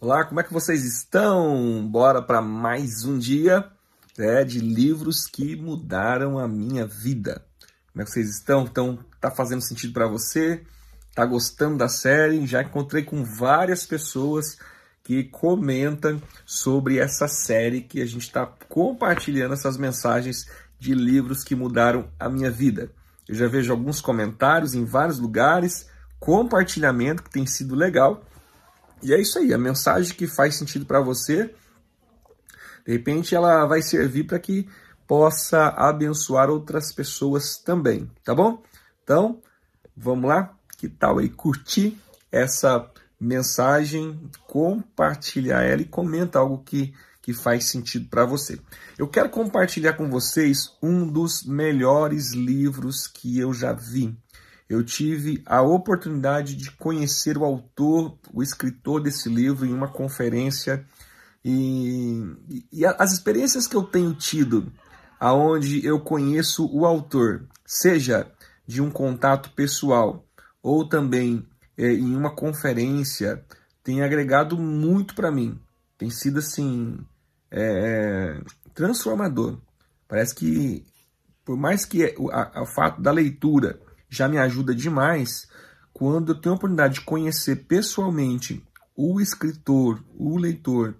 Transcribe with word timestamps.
Olá, 0.00 0.24
como 0.24 0.40
é 0.40 0.42
que 0.42 0.52
vocês 0.52 0.84
estão? 0.84 1.86
Bora 1.86 2.20
para 2.20 2.42
mais 2.42 3.04
um 3.04 3.18
dia 3.18 3.64
é, 4.18 4.44
de 4.44 4.58
livros 4.58 5.26
que 5.26 5.56
mudaram 5.56 6.38
a 6.38 6.46
minha 6.46 6.86
vida. 6.86 7.42
Como 7.90 8.02
é 8.02 8.04
que 8.04 8.10
vocês 8.10 8.28
estão? 8.28 8.64
Então, 8.64 8.98
tá 9.18 9.30
fazendo 9.30 9.62
sentido 9.62 9.94
para 9.94 10.06
você? 10.06 10.62
Tá 11.14 11.24
gostando 11.24 11.78
da 11.78 11.88
série? 11.88 12.46
Já 12.46 12.62
encontrei 12.62 13.02
com 13.02 13.24
várias 13.24 13.86
pessoas 13.86 14.58
que 15.02 15.24
comentam 15.24 16.20
sobre 16.44 16.98
essa 16.98 17.28
série 17.28 17.80
que 17.80 18.02
a 18.02 18.06
gente 18.06 18.22
está 18.22 18.46
compartilhando 18.68 19.54
essas 19.54 19.78
mensagens 19.78 20.46
de 20.78 20.94
livros 20.94 21.42
que 21.42 21.54
mudaram 21.54 22.10
a 22.18 22.28
minha 22.28 22.50
vida. 22.50 22.90
Eu 23.26 23.34
já 23.34 23.48
vejo 23.48 23.72
alguns 23.72 24.02
comentários 24.02 24.74
em 24.74 24.84
vários 24.84 25.18
lugares, 25.18 25.88
compartilhamento 26.18 27.22
que 27.22 27.30
tem 27.30 27.46
sido 27.46 27.74
legal. 27.74 28.22
E 29.04 29.12
é 29.12 29.20
isso 29.20 29.38
aí, 29.38 29.52
a 29.52 29.58
mensagem 29.58 30.14
que 30.14 30.26
faz 30.26 30.56
sentido 30.56 30.86
para 30.86 30.98
você, 30.98 31.54
de 32.86 32.92
repente 32.92 33.34
ela 33.34 33.66
vai 33.66 33.82
servir 33.82 34.24
para 34.24 34.38
que 34.38 34.66
possa 35.06 35.68
abençoar 35.68 36.48
outras 36.48 36.90
pessoas 36.90 37.58
também, 37.58 38.10
tá 38.24 38.34
bom? 38.34 38.62
Então, 39.02 39.42
vamos 39.94 40.30
lá? 40.30 40.56
Que 40.78 40.88
tal 40.88 41.18
aí 41.18 41.28
curtir 41.28 41.98
essa 42.32 42.90
mensagem, 43.20 44.18
compartilhar 44.46 45.62
ela 45.62 45.82
e 45.82 45.86
comenta 45.86 46.38
algo 46.38 46.64
que, 46.64 46.94
que 47.20 47.34
faz 47.34 47.66
sentido 47.66 48.08
para 48.08 48.24
você. 48.24 48.58
Eu 48.96 49.06
quero 49.06 49.28
compartilhar 49.28 49.92
com 49.92 50.08
vocês 50.08 50.72
um 50.82 51.06
dos 51.06 51.44
melhores 51.44 52.32
livros 52.32 53.06
que 53.06 53.38
eu 53.38 53.52
já 53.52 53.74
vi 53.74 54.16
eu 54.68 54.82
tive 54.82 55.42
a 55.44 55.62
oportunidade 55.62 56.56
de 56.56 56.70
conhecer 56.70 57.36
o 57.36 57.44
autor, 57.44 58.18
o 58.32 58.42
escritor 58.42 59.02
desse 59.02 59.28
livro 59.28 59.66
em 59.66 59.72
uma 59.72 59.88
conferência 59.88 60.84
e, 61.44 62.66
e 62.72 62.86
as 62.86 63.12
experiências 63.12 63.66
que 63.66 63.76
eu 63.76 63.82
tenho 63.82 64.14
tido, 64.14 64.72
aonde 65.20 65.84
eu 65.84 66.00
conheço 66.00 66.66
o 66.72 66.86
autor, 66.86 67.46
seja 67.66 68.30
de 68.66 68.80
um 68.80 68.90
contato 68.90 69.50
pessoal 69.52 70.24
ou 70.62 70.88
também 70.88 71.46
é, 71.76 71.92
em 71.92 72.16
uma 72.16 72.34
conferência, 72.34 73.44
tem 73.82 74.02
agregado 74.02 74.56
muito 74.56 75.14
para 75.14 75.30
mim. 75.30 75.60
Tem 75.98 76.08
sido 76.08 76.38
assim 76.38 76.98
é, 77.50 78.40
transformador. 78.72 79.58
Parece 80.08 80.34
que 80.34 80.86
por 81.44 81.58
mais 81.58 81.84
que 81.84 82.14
o, 82.16 82.30
a, 82.30 82.62
o 82.62 82.66
fato 82.66 83.02
da 83.02 83.12
leitura 83.12 83.78
já 84.14 84.28
me 84.28 84.38
ajuda 84.38 84.74
demais 84.74 85.48
quando 85.92 86.32
eu 86.32 86.40
tenho 86.40 86.54
a 86.54 86.56
oportunidade 86.56 86.94
de 86.94 87.00
conhecer 87.02 87.64
pessoalmente 87.66 88.62
o 88.96 89.20
escritor, 89.20 90.02
o 90.16 90.36
leitor 90.36 90.94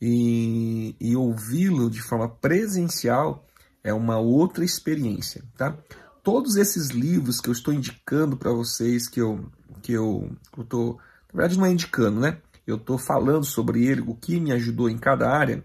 e, 0.00 0.94
e 1.00 1.16
ouvi-lo 1.16 1.90
de 1.90 2.00
forma 2.00 2.28
presencial 2.28 3.46
é 3.82 3.92
uma 3.92 4.18
outra 4.18 4.64
experiência, 4.64 5.42
tá? 5.56 5.76
Todos 6.22 6.56
esses 6.56 6.90
livros 6.90 7.40
que 7.40 7.48
eu 7.48 7.52
estou 7.52 7.72
indicando 7.72 8.36
para 8.36 8.52
vocês, 8.52 9.08
que 9.08 9.20
eu 9.20 9.50
que 9.82 9.92
eu, 9.92 10.36
tô, 10.68 10.98
na 11.32 11.38
verdade 11.38 11.58
não 11.58 11.66
é 11.66 11.70
indicando, 11.70 12.20
né? 12.20 12.38
Eu 12.66 12.76
estou 12.76 12.98
falando 12.98 13.44
sobre 13.44 13.86
ele, 13.86 14.02
o 14.02 14.14
que 14.14 14.38
me 14.38 14.52
ajudou 14.52 14.88
em 14.90 14.98
cada 14.98 15.30
área. 15.30 15.64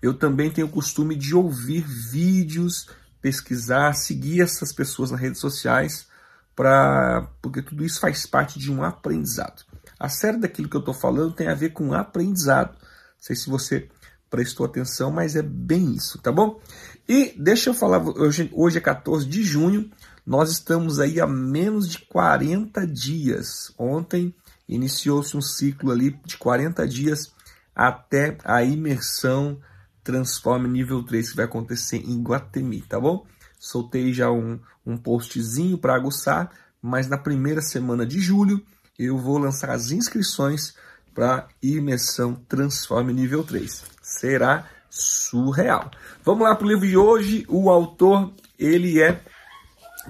Eu 0.00 0.14
também 0.14 0.50
tenho 0.50 0.66
o 0.66 0.70
costume 0.70 1.14
de 1.14 1.34
ouvir 1.34 1.82
vídeos 1.82 2.88
pesquisar, 3.26 3.92
seguir 3.92 4.40
essas 4.40 4.72
pessoas 4.72 5.10
nas 5.10 5.20
redes 5.20 5.40
sociais, 5.40 6.06
pra, 6.54 7.28
porque 7.42 7.60
tudo 7.60 7.84
isso 7.84 7.98
faz 7.98 8.24
parte 8.24 8.56
de 8.56 8.72
um 8.72 8.84
aprendizado. 8.84 9.64
A 9.98 10.08
série 10.08 10.36
daquilo 10.36 10.68
que 10.68 10.76
eu 10.76 10.80
estou 10.80 10.94
falando 10.94 11.34
tem 11.34 11.48
a 11.48 11.54
ver 11.54 11.70
com 11.70 11.92
aprendizado. 11.92 12.70
Não 12.70 13.18
sei 13.18 13.34
se 13.34 13.50
você 13.50 13.88
prestou 14.30 14.64
atenção, 14.64 15.10
mas 15.10 15.34
é 15.34 15.42
bem 15.42 15.92
isso, 15.92 16.18
tá 16.18 16.30
bom? 16.30 16.60
E 17.08 17.34
deixa 17.36 17.70
eu 17.70 17.74
falar, 17.74 18.00
hoje, 18.00 18.48
hoje 18.54 18.78
é 18.78 18.80
14 18.80 19.26
de 19.26 19.42
junho, 19.42 19.90
nós 20.24 20.52
estamos 20.52 21.00
aí 21.00 21.20
a 21.20 21.26
menos 21.26 21.88
de 21.88 21.98
40 22.06 22.86
dias. 22.86 23.72
Ontem 23.76 24.32
iniciou-se 24.68 25.36
um 25.36 25.42
ciclo 25.42 25.90
ali 25.90 26.16
de 26.24 26.36
40 26.36 26.86
dias 26.86 27.32
até 27.74 28.38
a 28.44 28.62
imersão 28.62 29.58
Transforme 30.06 30.68
nível 30.68 31.02
3 31.02 31.30
que 31.30 31.36
vai 31.36 31.46
acontecer 31.46 31.96
em 31.96 32.22
Guatemi, 32.22 32.80
tá 32.80 33.00
bom? 33.00 33.26
Soltei 33.58 34.12
já 34.12 34.30
um, 34.30 34.60
um 34.86 34.96
postzinho 34.96 35.76
para 35.76 35.96
aguçar, 35.96 36.48
mas 36.80 37.08
na 37.08 37.18
primeira 37.18 37.60
semana 37.60 38.06
de 38.06 38.20
julho 38.20 38.64
eu 38.96 39.18
vou 39.18 39.36
lançar 39.36 39.70
as 39.70 39.90
inscrições 39.90 40.76
para 41.12 41.48
imersão 41.60 42.36
Transforme 42.48 43.12
nível 43.12 43.42
3. 43.42 43.82
Será 44.00 44.70
surreal. 44.88 45.90
Vamos 46.22 46.46
lá 46.46 46.54
para 46.54 46.66
o 46.66 46.68
livro 46.68 46.86
de 46.86 46.96
hoje. 46.96 47.44
O 47.48 47.68
autor, 47.68 48.32
ele 48.56 49.02
é 49.02 49.20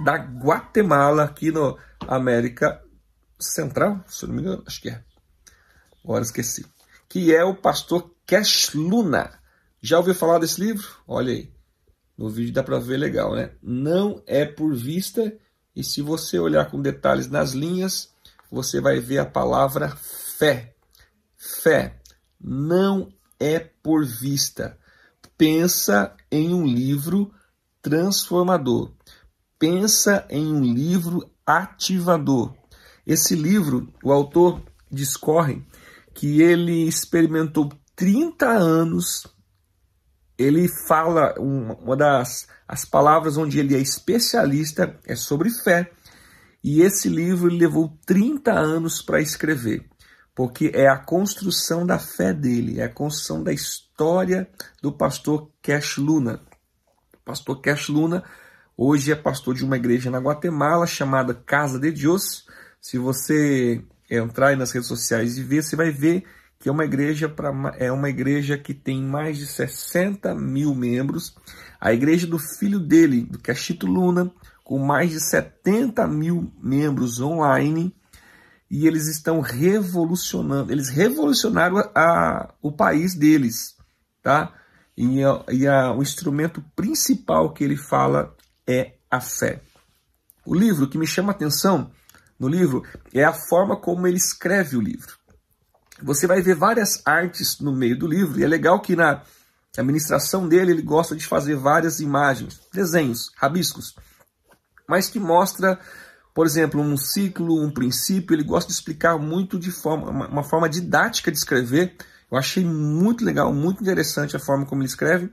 da 0.04 0.16
Guatemala, 0.16 1.24
aqui 1.24 1.50
no 1.50 1.78
América 2.06 2.82
Central, 3.40 4.04
se 4.06 4.26
não 4.26 4.34
me 4.34 4.42
engano, 4.42 4.62
acho 4.66 4.82
que 4.82 4.90
é. 4.90 5.02
Agora 6.04 6.22
esqueci. 6.22 6.66
Que 7.08 7.34
é 7.34 7.42
o 7.42 7.54
pastor 7.54 8.14
Cash 8.26 8.74
Luna. 8.74 9.45
Já 9.86 9.98
ouviu 9.98 10.16
falar 10.16 10.40
desse 10.40 10.60
livro? 10.60 10.84
Olha 11.06 11.32
aí. 11.32 11.48
No 12.18 12.28
vídeo 12.28 12.52
dá 12.52 12.60
para 12.60 12.80
ver 12.80 12.96
legal, 12.96 13.36
né? 13.36 13.52
Não 13.62 14.20
é 14.26 14.44
por 14.44 14.74
vista, 14.74 15.32
e 15.76 15.84
se 15.84 16.02
você 16.02 16.40
olhar 16.40 16.68
com 16.68 16.82
detalhes 16.82 17.28
nas 17.28 17.52
linhas, 17.52 18.12
você 18.50 18.80
vai 18.80 18.98
ver 18.98 19.18
a 19.18 19.24
palavra 19.24 19.96
fé. 19.96 20.74
Fé 21.36 22.00
não 22.40 23.12
é 23.38 23.60
por 23.60 24.04
vista. 24.04 24.76
Pensa 25.38 26.16
em 26.32 26.52
um 26.52 26.66
livro 26.66 27.32
transformador. 27.80 28.92
Pensa 29.56 30.26
em 30.28 30.52
um 30.52 30.64
livro 30.64 31.30
ativador. 31.46 32.52
Esse 33.06 33.36
livro, 33.36 33.94
o 34.02 34.10
autor 34.10 34.60
discorre 34.90 35.64
que 36.12 36.42
ele 36.42 36.88
experimentou 36.88 37.70
30 37.94 38.48
anos 38.48 39.35
ele 40.38 40.68
fala, 40.68 41.34
uma 41.38 41.96
das 41.96 42.46
as 42.68 42.84
palavras 42.84 43.36
onde 43.36 43.58
ele 43.60 43.76
é 43.76 43.78
especialista 43.78 44.98
é 45.06 45.14
sobre 45.14 45.50
fé. 45.50 45.90
E 46.62 46.82
esse 46.82 47.08
livro 47.08 47.48
levou 47.48 47.96
30 48.04 48.52
anos 48.52 49.00
para 49.00 49.20
escrever, 49.20 49.88
porque 50.34 50.72
é 50.74 50.88
a 50.88 50.98
construção 50.98 51.86
da 51.86 51.98
fé 51.98 52.32
dele, 52.32 52.80
é 52.80 52.84
a 52.84 52.88
construção 52.88 53.42
da 53.42 53.52
história 53.52 54.48
do 54.82 54.92
pastor 54.92 55.48
Cash 55.62 55.98
Luna. 55.98 56.40
O 57.14 57.24
pastor 57.24 57.60
Cash 57.60 57.88
Luna 57.88 58.24
hoje 58.76 59.12
é 59.12 59.14
pastor 59.14 59.54
de 59.54 59.64
uma 59.64 59.76
igreja 59.76 60.10
na 60.10 60.18
Guatemala 60.18 60.86
chamada 60.86 61.32
Casa 61.32 61.78
de 61.78 61.92
Deus. 61.92 62.46
Se 62.80 62.98
você 62.98 63.84
entrar 64.10 64.56
nas 64.56 64.72
redes 64.72 64.88
sociais 64.88 65.38
e 65.38 65.42
ver, 65.42 65.62
você 65.62 65.76
vai 65.76 65.92
ver 65.92 66.24
que 66.58 66.68
é 66.68 66.72
uma 66.72 66.84
igreja 66.84 67.28
para 67.28 67.52
é 67.78 67.92
uma 67.92 68.08
igreja 68.08 68.56
que 68.56 68.72
tem 68.72 69.02
mais 69.02 69.38
de 69.38 69.46
60 69.46 70.34
mil 70.34 70.74
membros. 70.74 71.36
A 71.80 71.92
igreja 71.92 72.26
do 72.26 72.38
filho 72.38 72.80
dele, 72.80 73.22
do 73.22 73.38
Cachito 73.38 73.86
Luna, 73.86 74.32
com 74.64 74.78
mais 74.78 75.10
de 75.10 75.20
70 75.20 76.06
mil 76.06 76.52
membros 76.60 77.20
online. 77.20 77.94
E 78.68 78.86
eles 78.86 79.06
estão 79.06 79.40
revolucionando, 79.40 80.72
eles 80.72 80.88
revolucionaram 80.88 81.78
a, 81.78 81.90
a 81.94 82.54
o 82.60 82.72
país 82.72 83.14
deles, 83.14 83.76
tá? 84.20 84.52
E, 84.96 85.22
a, 85.22 85.44
e 85.52 85.68
a, 85.68 85.92
o 85.92 86.02
instrumento 86.02 86.64
principal 86.74 87.52
que 87.52 87.62
ele 87.62 87.76
fala 87.76 88.34
é 88.66 88.94
a 89.08 89.20
fé. 89.20 89.60
O 90.44 90.52
livro 90.52 90.88
que 90.88 90.98
me 90.98 91.06
chama 91.06 91.30
a 91.30 91.34
atenção 91.34 91.92
no 92.40 92.48
livro 92.48 92.82
é 93.14 93.22
a 93.22 93.32
forma 93.32 93.76
como 93.76 94.04
ele 94.06 94.16
escreve 94.16 94.76
o 94.76 94.80
livro 94.80 95.16
você 96.02 96.26
vai 96.26 96.42
ver 96.42 96.54
várias 96.54 97.02
artes 97.04 97.60
no 97.60 97.72
meio 97.72 97.98
do 97.98 98.06
livro, 98.06 98.38
e 98.38 98.44
é 98.44 98.48
legal 98.48 98.80
que 98.80 98.96
na 98.96 99.22
administração 99.76 100.48
dele 100.48 100.72
ele 100.72 100.82
gosta 100.82 101.14
de 101.14 101.26
fazer 101.26 101.56
várias 101.56 102.00
imagens, 102.00 102.60
desenhos, 102.72 103.30
rabiscos, 103.36 103.94
mas 104.88 105.08
que 105.08 105.18
mostra, 105.18 105.78
por 106.34 106.46
exemplo, 106.46 106.80
um 106.80 106.96
ciclo, 106.96 107.62
um 107.62 107.70
princípio, 107.70 108.34
ele 108.34 108.44
gosta 108.44 108.68
de 108.68 108.74
explicar 108.74 109.18
muito 109.18 109.58
de 109.58 109.70
forma, 109.70 110.28
uma, 110.28 110.44
forma 110.44 110.68
didática 110.68 111.30
de 111.30 111.38
escrever. 111.38 111.96
Eu 112.30 112.38
achei 112.38 112.64
muito 112.64 113.24
legal, 113.24 113.52
muito 113.52 113.82
interessante 113.82 114.36
a 114.36 114.40
forma 114.40 114.64
como 114.64 114.82
ele 114.82 114.88
escreve. 114.88 115.30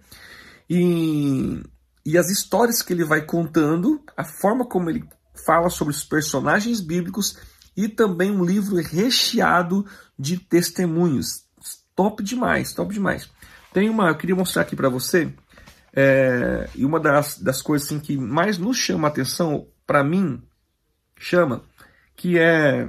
E, 0.69 1.61
e 2.05 2.17
as 2.17 2.29
histórias 2.29 2.81
que 2.81 2.93
ele 2.93 3.03
vai 3.03 3.21
contando, 3.21 4.03
a 4.17 4.23
forma 4.23 4.65
como 4.65 4.89
ele 4.89 5.07
fala 5.45 5.69
sobre 5.69 5.93
os 5.93 6.03
personagens 6.03 6.81
bíblicos 6.81 7.38
e 7.75 7.87
também 7.87 8.31
um 8.31 8.43
livro 8.43 8.75
recheado 8.75 9.85
de 10.17 10.37
testemunhos. 10.37 11.43
Top 11.95 12.23
demais, 12.23 12.73
top 12.73 12.93
demais. 12.93 13.29
Tem 13.73 13.89
uma, 13.89 14.09
eu 14.09 14.15
queria 14.15 14.35
mostrar 14.35 14.63
aqui 14.63 14.75
para 14.75 14.89
você, 14.89 15.33
é, 15.95 16.69
e 16.75 16.85
uma 16.85 16.99
das, 16.99 17.37
das 17.37 17.61
coisas 17.61 17.87
assim, 17.87 17.99
que 17.99 18.17
mais 18.17 18.57
nos 18.57 18.77
chama 18.77 19.07
a 19.07 19.11
atenção, 19.11 19.67
para 19.85 20.03
mim, 20.03 20.41
chama, 21.17 21.63
que 22.15 22.37
é 22.37 22.87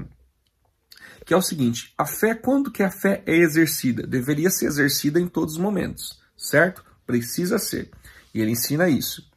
que 1.25 1.33
é 1.33 1.37
o 1.37 1.43
seguinte: 1.43 1.93
a 1.97 2.07
fé, 2.07 2.35
quando 2.35 2.71
que 2.71 2.83
a 2.83 2.91
fé 2.91 3.23
é 3.27 3.35
exercida? 3.35 4.07
Deveria 4.07 4.51
ser 4.51 4.67
exercida 4.67 5.21
em 5.21 5.27
todos 5.27 5.55
os 5.55 5.61
momentos, 5.61 6.21
certo? 6.37 6.85
Precisa 7.07 7.59
ser. 7.59 7.91
E 8.33 8.41
ele 8.41 8.53
ensina 8.53 8.89
isso. 8.89 9.29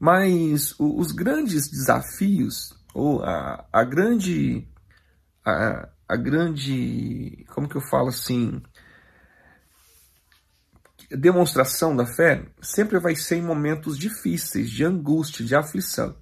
Mas 0.00 0.74
os 0.78 1.12
grandes 1.12 1.68
desafios, 1.68 2.74
ou 2.94 3.22
a, 3.22 3.64
a 3.72 3.84
grande. 3.84 4.66
A, 6.08 6.16
grande. 6.16 7.44
Como 7.48 7.68
que 7.68 7.76
eu 7.76 7.80
falo 7.80 8.08
assim? 8.08 8.62
Demonstração 11.10 11.96
da 11.96 12.04
fé 12.04 12.46
sempre 12.60 12.98
vai 12.98 13.14
ser 13.16 13.36
em 13.36 13.42
momentos 13.42 13.98
difíceis, 13.98 14.70
de 14.70 14.84
angústia, 14.84 15.44
de 15.44 15.54
aflição. 15.54 16.14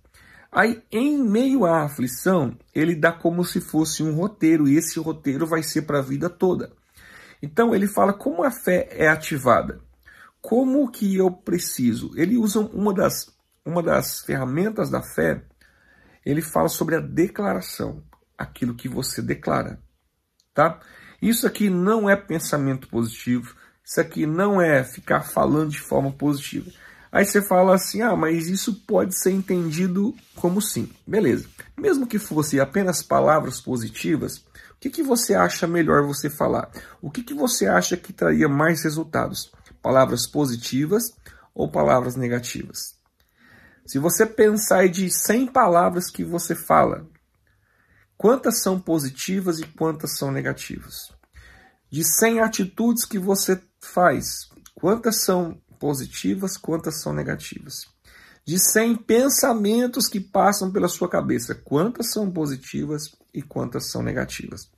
Aí, 0.51 0.83
em 0.91 1.23
meio 1.23 1.65
à 1.65 1.83
aflição, 1.83 2.57
ele 2.75 2.95
dá 2.95 3.13
como 3.13 3.45
se 3.45 3.61
fosse 3.61 4.03
um 4.03 4.15
roteiro, 4.15 4.69
e 4.69 4.77
esse 4.77 4.99
roteiro 4.99 5.47
vai 5.47 5.63
ser 5.63 5.83
para 5.83 5.99
a 5.99 6.03
vida 6.03 6.31
toda. 6.31 6.73
Então, 7.43 7.75
ele 7.75 7.87
fala 7.87 8.13
como 8.13 8.43
a 8.43 8.51
fé 8.51 8.89
é 8.93 9.09
ativada. 9.09 9.81
Como 10.41 10.91
que 10.91 11.17
eu 11.17 11.31
preciso? 11.31 12.13
Ele 12.17 12.39
usa 12.39 12.61
uma 12.61 12.95
das, 12.95 13.37
uma 13.65 13.83
das 13.83 14.21
ferramentas 14.21 14.89
da 14.89 15.03
fé, 15.03 15.45
ele 16.25 16.41
fala 16.41 16.69
sobre 16.69 16.97
a 16.97 17.01
declaração, 17.01 18.03
aquilo 18.37 18.75
que 18.75 18.89
você 18.89 19.23
declara, 19.23 19.81
tá? 20.55 20.81
Isso 21.21 21.47
aqui 21.47 21.71
não 21.71 22.09
é 22.09 22.17
pensamento 22.17 22.89
positivo, 22.89 23.55
isso 23.85 24.01
aqui 24.01 24.27
não 24.27 24.61
é 24.61 24.85
ficar 24.85 25.23
falando 25.23 25.71
de 25.71 25.81
forma 25.81 26.13
positiva. 26.13 26.71
Aí 27.11 27.25
você 27.25 27.41
fala 27.41 27.75
assim: 27.75 28.03
ah, 28.03 28.17
mas 28.17 28.49
isso 28.49 28.85
pode 28.87 29.19
ser 29.19 29.31
entendido 29.31 30.15
como 30.35 30.61
sim. 30.61 30.93
Beleza. 31.07 31.49
Mesmo 31.77 32.07
que 32.07 32.19
fosse 32.19 32.61
apenas 32.61 33.03
palavras 33.03 33.61
positivas, 33.61 34.39
o 34.39 34.79
que, 34.81 34.91
que 34.91 35.03
você 35.03 35.35
acha 35.35 35.67
melhor 35.67 36.03
você 36.03 36.29
falar? 36.29 36.71
O 37.01 37.11
que, 37.11 37.23
que 37.23 37.33
você 37.33 37.67
acha 37.67 37.97
que 37.97 38.13
traria 38.13 38.49
mais 38.49 38.83
resultados? 38.83 39.51
Palavras 39.81 40.27
positivas 40.27 41.13
ou 41.55 41.71
palavras 41.71 42.17
negativas? 42.17 42.97
Se 43.87 43.99
você 43.99 44.27
pensar 44.27 44.89
de 44.89 45.09
100 45.09 45.47
palavras 45.47 46.11
que 46.11 46.25
você 46.25 46.55
fala, 46.55 47.07
quantas 48.17 48.63
são 48.63 48.81
positivas 48.81 49.59
e 49.59 49.65
quantas 49.65 50.17
são 50.17 50.31
negativas? 50.31 51.13
De 51.91 52.05
100 52.05 52.41
atitudes 52.41 53.05
que 53.05 53.19
você 53.19 53.61
faz, 53.81 54.49
quantas 54.75 55.23
são 55.23 55.61
positivas, 55.79 56.57
quantas 56.57 57.01
são 57.01 57.13
negativas. 57.13 57.87
De 58.45 58.59
100 58.59 58.97
pensamentos 58.97 60.09
que 60.09 60.21
passam 60.21 60.71
pela 60.71 60.89
sua 60.89 61.09
cabeça, 61.09 61.55
quantas 61.55 62.13
são 62.13 62.31
positivas 62.31 63.15
e 63.35 63.43
quantas 63.43 63.91
são 63.91 64.03
negativas. 64.03 64.71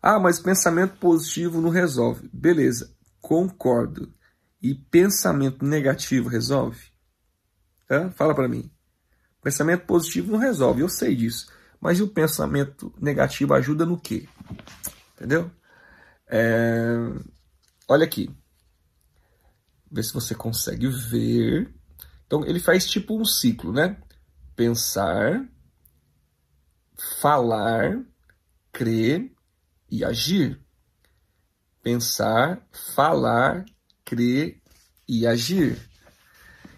Ah, 0.00 0.18
mas 0.18 0.38
pensamento 0.38 0.96
positivo 0.98 1.60
não 1.60 1.70
resolve. 1.70 2.30
Beleza, 2.32 2.94
concordo. 3.20 4.14
E 4.62 4.74
pensamento 4.74 5.64
negativo 5.64 6.28
resolve? 6.28 6.80
Hã? 7.90 8.10
Fala 8.12 8.34
para 8.34 8.48
mim. 8.48 8.70
Pensamento 9.42 9.86
positivo 9.86 10.32
não 10.32 10.38
resolve, 10.38 10.82
eu 10.82 10.88
sei 10.88 11.14
disso. 11.14 11.48
Mas 11.80 12.00
o 12.00 12.08
pensamento 12.08 12.92
negativo 13.00 13.54
ajuda 13.54 13.86
no 13.86 13.98
quê? 13.98 14.28
Entendeu? 15.14 15.50
É... 16.26 16.96
Olha 17.88 18.04
aqui. 18.04 18.30
Ver 19.90 20.02
se 20.02 20.12
você 20.12 20.34
consegue 20.34 20.88
ver. 20.88 21.72
Então, 22.26 22.44
ele 22.44 22.60
faz 22.60 22.86
tipo 22.86 23.18
um 23.18 23.24
ciclo, 23.24 23.72
né? 23.72 23.96
Pensar, 24.54 25.48
falar, 27.20 28.04
crer 28.72 29.32
e 29.90 30.04
agir. 30.04 30.60
Pensar, 31.82 32.60
falar, 32.94 33.64
crer 34.04 34.60
e 35.08 35.26
agir. 35.26 35.78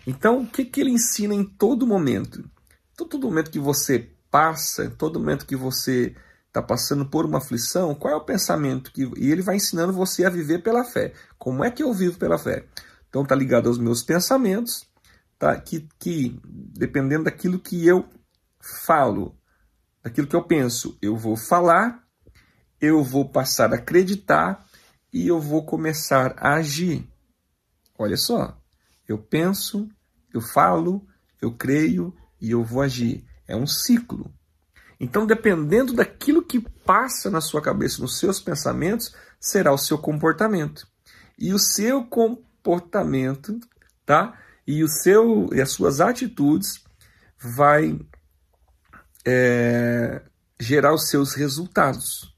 Então, 0.07 0.43
o 0.43 0.47
que, 0.47 0.65
que 0.65 0.81
ele 0.81 0.91
ensina 0.91 1.35
em 1.35 1.45
todo 1.45 1.87
momento? 1.87 2.49
Então, 2.93 3.09
todo 3.09 3.27
momento 3.27 3.51
que 3.51 3.59
você 3.59 4.15
passa, 4.31 4.91
todo 4.91 5.19
momento 5.19 5.47
que 5.47 5.57
você 5.57 6.15
está 6.47 6.61
passando 6.61 7.07
por 7.07 7.25
uma 7.25 7.39
aflição, 7.39 7.95
qual 7.95 8.15
é 8.15 8.17
o 8.17 8.25
pensamento 8.25 8.93
que. 8.93 9.11
E 9.17 9.31
ele 9.31 9.43
vai 9.43 9.57
ensinando 9.57 9.93
você 9.93 10.25
a 10.25 10.31
viver 10.31 10.63
pela 10.63 10.85
fé. 10.85 11.13
Como 11.39 11.65
é 11.65 11.71
que 11.71 11.83
eu 11.83 11.93
vivo 11.93 12.19
pela 12.19 12.39
fé? 12.39 12.65
Então 13.09 13.23
está 13.23 13.35
ligado 13.35 13.69
aos 13.69 13.79
meus 13.79 14.03
pensamentos, 14.03 14.87
tá? 15.39 15.59
que, 15.61 15.89
que 15.99 16.41
dependendo 16.45 17.25
daquilo 17.25 17.59
que 17.59 17.87
eu 17.87 18.09
falo, 18.61 19.37
daquilo 20.03 20.27
que 20.27 20.37
eu 20.37 20.45
penso, 20.45 20.97
eu 21.01 21.17
vou 21.17 21.37
falar, 21.37 22.05
eu 22.81 23.03
vou 23.03 23.29
passar 23.29 23.73
a 23.73 23.77
acreditar 23.77 24.65
e 25.13 25.27
eu 25.27 25.41
vou 25.41 25.65
começar 25.65 26.35
a 26.37 26.55
agir. 26.55 27.09
Olha 27.99 28.17
só, 28.17 28.57
eu 29.09 29.19
penso, 29.19 29.89
eu 30.33 30.41
falo, 30.41 31.05
eu 31.43 31.53
creio 31.53 32.15
e 32.41 32.53
eu 32.53 32.65
vou 32.65 32.83
agir. 32.83 33.25
É 33.51 33.57
um 33.57 33.67
ciclo. 33.67 34.33
Então, 34.99 35.27
dependendo 35.27 35.95
daquilo 35.95 36.43
que 36.43 36.61
passa 36.61 37.31
na 37.31 37.41
sua 37.41 37.63
cabeça, 37.63 38.03
nos 38.03 38.19
seus 38.19 38.41
pensamentos, 38.41 39.15
será 39.41 39.73
o 39.73 39.79
seu 39.79 39.97
comportamento. 39.99 40.87
E 41.39 41.55
o 41.55 41.59
seu 41.59 42.05
comportamento 42.05 43.59
tá? 44.11 44.37
E 44.67 44.83
o 44.83 44.89
seu 44.89 45.49
e 45.53 45.61
as 45.61 45.71
suas 45.71 46.01
atitudes 46.01 46.83
vai 47.39 47.97
é, 49.25 50.21
gerar 50.59 50.93
os 50.93 51.09
seus 51.09 51.35
resultados. 51.35 52.35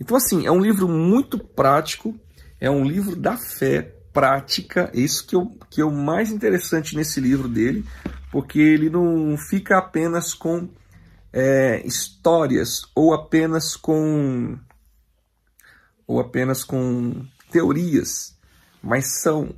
Então 0.00 0.16
assim 0.16 0.46
é 0.46 0.50
um 0.50 0.60
livro 0.60 0.88
muito 0.88 1.38
prático, 1.38 2.18
é 2.58 2.70
um 2.70 2.82
livro 2.82 3.14
da 3.14 3.36
fé 3.36 3.94
prática. 4.10 4.90
É 4.94 5.00
isso 5.00 5.26
que 5.26 5.36
eu 5.36 5.50
que 5.70 5.82
é 5.82 5.84
o 5.84 5.92
mais 5.92 6.30
interessante 6.30 6.96
nesse 6.96 7.20
livro 7.20 7.46
dele, 7.46 7.84
porque 8.32 8.58
ele 8.58 8.90
não 8.90 9.36
fica 9.36 9.78
apenas 9.78 10.34
com 10.34 10.68
é, 11.32 11.86
histórias 11.86 12.82
ou 12.96 13.14
apenas 13.14 13.76
com 13.76 14.58
ou 16.04 16.18
apenas 16.18 16.64
com 16.64 17.24
teorias 17.50 18.36
mas 18.82 19.20
são 19.20 19.54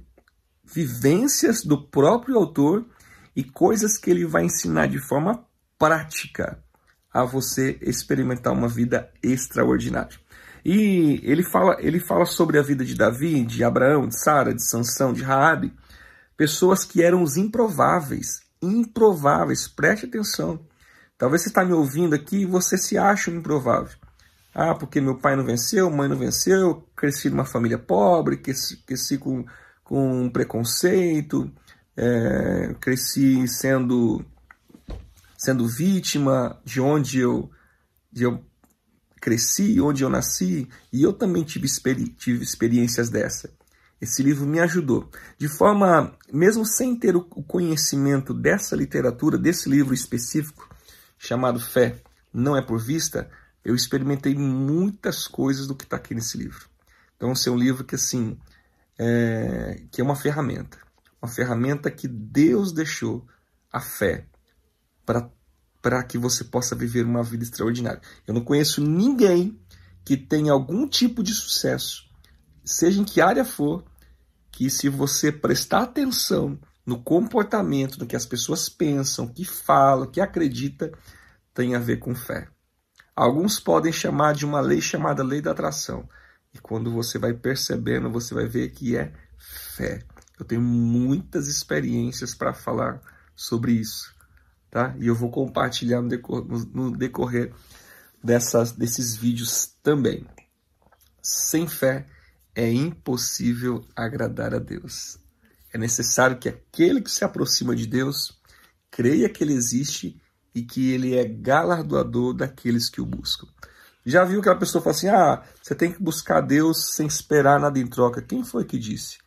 vivências 0.62 1.64
do 1.64 1.80
próprio 1.80 2.36
autor 2.36 2.84
e 3.34 3.42
coisas 3.42 3.96
que 3.96 4.10
ele 4.10 4.26
vai 4.26 4.44
ensinar 4.44 4.86
de 4.86 4.98
forma 4.98 5.44
prática 5.78 6.62
a 7.12 7.24
você 7.24 7.78
experimentar 7.80 8.52
uma 8.52 8.68
vida 8.68 9.10
extraordinária. 9.22 10.18
E 10.64 11.20
ele 11.22 11.42
fala, 11.42 11.76
ele 11.78 12.00
fala 12.00 12.26
sobre 12.26 12.58
a 12.58 12.62
vida 12.62 12.84
de 12.84 12.94
Davi, 12.94 13.44
de 13.44 13.62
Abraão, 13.62 14.08
de 14.08 14.18
Sara, 14.18 14.54
de 14.54 14.62
Sansão, 14.62 15.12
de 15.12 15.22
Raabe, 15.22 15.72
pessoas 16.36 16.84
que 16.84 17.02
eram 17.02 17.22
os 17.22 17.36
improváveis, 17.36 18.42
improváveis. 18.70 19.68
Preste 19.68 20.06
atenção. 20.06 20.60
Talvez 21.16 21.42
você 21.42 21.48
está 21.48 21.64
me 21.64 21.72
ouvindo 21.72 22.14
aqui 22.14 22.38
e 22.38 22.46
você 22.46 22.76
se 22.76 22.98
acha 22.98 23.30
um 23.30 23.36
improvável. 23.36 23.96
Ah, 24.54 24.74
porque 24.74 25.00
meu 25.00 25.16
pai 25.16 25.34
não 25.34 25.44
venceu, 25.44 25.90
mãe 25.90 26.08
não 26.08 26.16
venceu, 26.16 26.86
cresci 26.96 27.28
numa 27.28 27.44
família 27.44 27.78
pobre, 27.78 28.36
cresci, 28.36 28.76
cresci 28.84 29.18
com, 29.18 29.44
com 29.82 30.30
preconceito, 30.30 31.52
é, 31.96 32.74
cresci 32.80 33.48
sendo, 33.48 34.24
sendo 35.36 35.66
vítima 35.66 36.60
de 36.64 36.80
onde 36.80 37.18
eu, 37.18 37.50
de 38.12 38.24
eu 38.24 38.44
cresci, 39.20 39.80
onde 39.80 40.04
eu 40.04 40.10
nasci, 40.10 40.68
e 40.92 41.02
eu 41.02 41.12
também 41.12 41.42
tive, 41.42 41.66
experi 41.66 42.08
tive 42.10 42.44
experiências 42.44 43.08
dessa. 43.10 43.50
Esse 44.04 44.22
livro 44.22 44.46
me 44.46 44.60
ajudou. 44.60 45.08
De 45.38 45.48
forma, 45.48 46.14
mesmo 46.30 46.66
sem 46.66 46.94
ter 46.94 47.16
o 47.16 47.22
conhecimento 47.22 48.34
dessa 48.34 48.76
literatura, 48.76 49.38
desse 49.38 49.66
livro 49.66 49.94
específico, 49.94 50.68
chamado 51.16 51.58
Fé 51.58 52.02
Não 52.30 52.54
é 52.54 52.60
por 52.60 52.78
Vista, 52.78 53.30
eu 53.64 53.74
experimentei 53.74 54.34
muitas 54.34 55.26
coisas 55.26 55.66
do 55.66 55.74
que 55.74 55.84
está 55.84 55.96
aqui 55.96 56.14
nesse 56.14 56.36
livro. 56.36 56.68
Então, 57.16 57.32
esse 57.32 57.48
é 57.48 57.52
um 57.52 57.56
livro 57.56 57.82
que, 57.82 57.94
assim, 57.94 58.38
é, 58.98 59.82
que 59.90 60.02
é 60.02 60.04
uma 60.04 60.14
ferramenta. 60.14 60.76
Uma 61.22 61.30
ferramenta 61.30 61.90
que 61.90 62.06
Deus 62.06 62.72
deixou 62.72 63.26
a 63.72 63.80
fé 63.80 64.26
para 65.80 66.02
que 66.02 66.18
você 66.18 66.44
possa 66.44 66.76
viver 66.76 67.06
uma 67.06 67.22
vida 67.22 67.42
extraordinária. 67.42 68.02
Eu 68.26 68.34
não 68.34 68.44
conheço 68.44 68.82
ninguém 68.82 69.58
que 70.04 70.14
tenha 70.14 70.52
algum 70.52 70.86
tipo 70.86 71.22
de 71.22 71.32
sucesso, 71.32 72.04
seja 72.62 73.00
em 73.00 73.04
que 73.04 73.22
área 73.22 73.46
for, 73.46 73.82
que 74.54 74.70
se 74.70 74.88
você 74.88 75.32
prestar 75.32 75.82
atenção 75.82 76.58
no 76.86 77.02
comportamento, 77.02 77.98
no 77.98 78.06
que 78.06 78.14
as 78.14 78.24
pessoas 78.24 78.68
pensam, 78.68 79.26
que 79.26 79.44
falam, 79.44 80.06
que 80.06 80.20
acreditam, 80.20 80.92
tem 81.52 81.74
a 81.74 81.80
ver 81.80 81.96
com 81.96 82.14
fé. 82.14 82.46
Alguns 83.16 83.58
podem 83.58 83.92
chamar 83.92 84.32
de 84.32 84.46
uma 84.46 84.60
lei 84.60 84.80
chamada 84.80 85.24
lei 85.24 85.40
da 85.40 85.50
atração. 85.50 86.08
E 86.52 86.58
quando 86.58 86.92
você 86.92 87.18
vai 87.18 87.32
percebendo, 87.34 88.10
você 88.10 88.32
vai 88.32 88.46
ver 88.46 88.70
que 88.70 88.96
é 88.96 89.12
fé. 89.76 90.04
Eu 90.38 90.44
tenho 90.44 90.60
muitas 90.60 91.48
experiências 91.48 92.32
para 92.32 92.52
falar 92.52 93.02
sobre 93.34 93.72
isso, 93.72 94.14
tá? 94.70 94.94
E 95.00 95.08
eu 95.08 95.16
vou 95.16 95.30
compartilhar 95.30 96.00
no 96.00 96.08
decorrer, 96.08 96.44
no 96.72 96.96
decorrer 96.96 97.52
dessas, 98.22 98.70
desses 98.70 99.16
vídeos 99.16 99.74
também. 99.82 100.24
Sem 101.20 101.66
fé 101.66 102.06
é 102.54 102.70
impossível 102.70 103.84
agradar 103.96 104.54
a 104.54 104.58
Deus. 104.58 105.18
É 105.72 105.78
necessário 105.78 106.38
que 106.38 106.48
aquele 106.48 107.00
que 107.00 107.10
se 107.10 107.24
aproxima 107.24 107.74
de 107.74 107.86
Deus 107.86 108.38
creia 108.90 109.28
que 109.28 109.42
ele 109.42 109.54
existe 109.54 110.20
e 110.54 110.62
que 110.62 110.92
ele 110.92 111.16
é 111.16 111.24
galardoador 111.24 112.32
daqueles 112.32 112.88
que 112.88 113.00
o 113.00 113.06
buscam. 113.06 113.48
Já 114.06 114.24
viu 114.24 114.40
que 114.40 114.48
a 114.48 114.54
pessoa 114.54 114.80
fala 114.80 114.94
assim: 114.94 115.08
ah, 115.08 115.42
você 115.60 115.74
tem 115.74 115.90
que 115.92 116.00
buscar 116.00 116.40
Deus 116.40 116.94
sem 116.94 117.06
esperar 117.06 117.58
nada 117.58 117.78
em 117.78 117.86
troca. 117.86 118.22
Quem 118.22 118.44
foi 118.44 118.64
que 118.64 118.78
disse? 118.78 119.18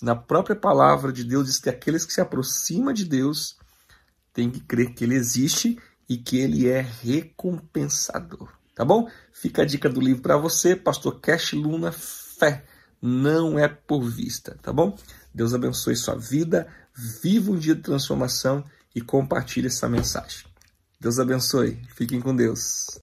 Na 0.00 0.16
própria 0.16 0.56
palavra 0.56 1.12
de 1.12 1.24
Deus 1.24 1.46
diz 1.46 1.58
que 1.58 1.68
aqueles 1.68 2.06
que 2.06 2.12
se 2.12 2.20
aproximam 2.20 2.94
de 2.94 3.04
Deus 3.04 3.58
têm 4.32 4.48
que 4.48 4.60
crer 4.60 4.94
que 4.94 5.04
ele 5.04 5.16
existe 5.16 5.78
e 6.08 6.16
que 6.16 6.38
ele 6.38 6.68
é 6.68 6.80
recompensador. 6.80 8.48
Tá 8.74 8.84
bom? 8.84 9.10
Fica 9.32 9.62
a 9.62 9.64
dica 9.66 9.88
do 9.90 10.00
livro 10.00 10.22
para 10.22 10.38
você, 10.38 10.74
Pastor 10.74 11.20
Cash 11.20 11.52
Luna, 11.52 11.92
Fé 11.92 12.64
não 13.00 13.58
é 13.58 13.68
por 13.68 14.02
vista, 14.02 14.58
tá 14.62 14.72
bom? 14.72 14.96
Deus 15.32 15.54
abençoe 15.54 15.96
sua 15.96 16.16
vida, 16.16 16.66
viva 16.94 17.52
um 17.52 17.58
dia 17.58 17.74
de 17.74 17.82
transformação 17.82 18.64
e 18.94 19.00
compartilhe 19.00 19.68
essa 19.68 19.88
mensagem. 19.88 20.44
Deus 21.00 21.18
abençoe. 21.18 21.80
Fiquem 21.94 22.20
com 22.20 22.36
Deus. 22.36 22.98